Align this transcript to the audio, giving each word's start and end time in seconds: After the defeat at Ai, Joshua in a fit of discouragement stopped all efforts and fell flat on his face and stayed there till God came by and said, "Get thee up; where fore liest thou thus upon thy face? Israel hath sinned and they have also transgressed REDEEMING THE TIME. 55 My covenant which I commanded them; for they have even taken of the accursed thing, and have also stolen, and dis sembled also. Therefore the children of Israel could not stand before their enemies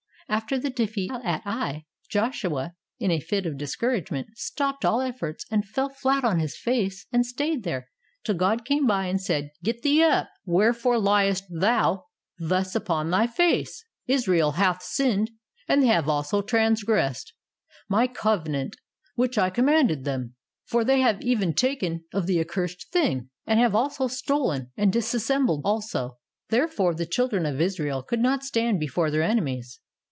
After 0.29 0.57
the 0.57 0.69
defeat 0.69 1.11
at 1.11 1.41
Ai, 1.45 1.83
Joshua 2.09 2.71
in 2.99 3.11
a 3.11 3.19
fit 3.19 3.45
of 3.45 3.57
discouragement 3.57 4.29
stopped 4.37 4.85
all 4.85 5.01
efforts 5.01 5.45
and 5.51 5.65
fell 5.67 5.89
flat 5.89 6.23
on 6.23 6.39
his 6.39 6.55
face 6.55 7.05
and 7.11 7.25
stayed 7.25 7.63
there 7.65 7.89
till 8.23 8.35
God 8.35 8.63
came 8.63 8.87
by 8.87 9.07
and 9.07 9.19
said, 9.21 9.49
"Get 9.61 9.81
thee 9.81 10.01
up; 10.03 10.29
where 10.45 10.71
fore 10.71 10.97
liest 10.99 11.43
thou 11.51 12.05
thus 12.39 12.75
upon 12.75 13.09
thy 13.09 13.27
face? 13.27 13.83
Israel 14.07 14.53
hath 14.53 14.81
sinned 14.81 15.31
and 15.67 15.83
they 15.83 15.87
have 15.87 16.07
also 16.07 16.41
transgressed 16.41 17.33
REDEEMING 17.89 18.01
THE 18.01 18.07
TIME. 18.07 18.13
55 18.13 18.15
My 18.15 18.21
covenant 18.47 18.75
which 19.15 19.37
I 19.37 19.49
commanded 19.49 20.05
them; 20.05 20.35
for 20.63 20.85
they 20.85 21.01
have 21.01 21.21
even 21.21 21.53
taken 21.53 22.05
of 22.13 22.25
the 22.25 22.39
accursed 22.39 22.87
thing, 22.93 23.29
and 23.45 23.59
have 23.59 23.75
also 23.75 24.07
stolen, 24.07 24.71
and 24.77 24.93
dis 24.93 25.09
sembled 25.13 25.59
also. 25.65 26.19
Therefore 26.47 26.95
the 26.95 27.05
children 27.05 27.45
of 27.45 27.59
Israel 27.59 28.01
could 28.01 28.21
not 28.21 28.45
stand 28.45 28.79
before 28.79 29.11
their 29.11 29.23
enemies 29.23 29.81